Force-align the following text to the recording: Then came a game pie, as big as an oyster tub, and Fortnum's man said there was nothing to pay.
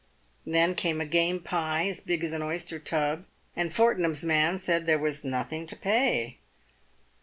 Then 0.47 0.73
came 0.73 0.99
a 0.99 1.05
game 1.05 1.39
pie, 1.41 1.85
as 1.85 1.99
big 1.99 2.23
as 2.23 2.33
an 2.33 2.41
oyster 2.41 2.79
tub, 2.79 3.23
and 3.55 3.71
Fortnum's 3.71 4.23
man 4.25 4.57
said 4.57 4.87
there 4.87 4.97
was 4.97 5.23
nothing 5.23 5.67
to 5.67 5.75
pay. 5.75 6.39